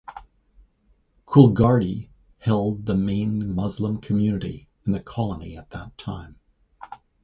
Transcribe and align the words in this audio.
Coolgardie 1.27 2.09
held 2.39 2.87
the 2.87 2.95
main 2.95 3.53
Muslim 3.53 3.97
community 4.01 4.67
in 4.83 4.93
the 4.93 4.99
colony 4.99 5.55
at 5.55 5.69
that 5.69 5.95
time. 5.95 6.39